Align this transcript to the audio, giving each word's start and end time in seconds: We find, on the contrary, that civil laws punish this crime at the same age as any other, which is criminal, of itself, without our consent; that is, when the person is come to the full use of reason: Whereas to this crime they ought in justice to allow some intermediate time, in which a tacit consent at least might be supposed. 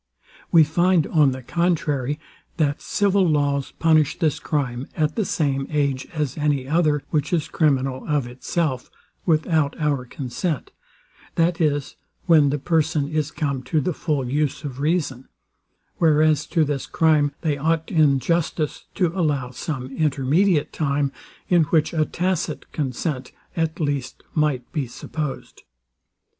We 0.51 0.63
find, 0.63 1.05
on 1.05 1.29
the 1.29 1.43
contrary, 1.43 2.19
that 2.57 2.81
civil 2.81 3.23
laws 3.23 3.69
punish 3.73 4.17
this 4.17 4.39
crime 4.39 4.87
at 4.97 5.15
the 5.15 5.25
same 5.25 5.67
age 5.69 6.07
as 6.11 6.39
any 6.39 6.67
other, 6.67 7.03
which 7.11 7.31
is 7.31 7.47
criminal, 7.47 8.05
of 8.07 8.25
itself, 8.25 8.89
without 9.27 9.79
our 9.79 10.05
consent; 10.05 10.71
that 11.35 11.61
is, 11.61 11.97
when 12.25 12.49
the 12.49 12.57
person 12.57 13.09
is 13.09 13.29
come 13.29 13.61
to 13.65 13.79
the 13.79 13.93
full 13.93 14.27
use 14.27 14.63
of 14.63 14.79
reason: 14.79 15.29
Whereas 15.97 16.47
to 16.47 16.65
this 16.65 16.87
crime 16.87 17.33
they 17.41 17.55
ought 17.55 17.91
in 17.91 18.17
justice 18.17 18.85
to 18.95 19.09
allow 19.09 19.51
some 19.51 19.95
intermediate 19.95 20.73
time, 20.73 21.11
in 21.47 21.65
which 21.65 21.93
a 21.93 22.05
tacit 22.05 22.71
consent 22.71 23.31
at 23.55 23.79
least 23.79 24.23
might 24.33 24.71
be 24.71 24.87
supposed. 24.87 25.61